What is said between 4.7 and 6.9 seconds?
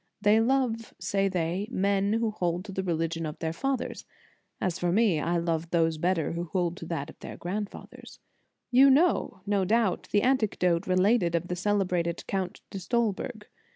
for me, I love those better who hold to